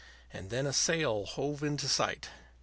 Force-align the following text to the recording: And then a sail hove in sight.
And 0.33 0.49
then 0.49 0.65
a 0.65 0.73
sail 0.73 1.27
hove 1.27 1.61
in 1.61 1.77
sight. 1.77 2.29